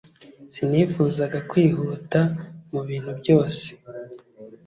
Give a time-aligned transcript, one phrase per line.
[0.53, 2.19] Sinifuzaga kwihuta
[2.71, 3.63] mubintu byose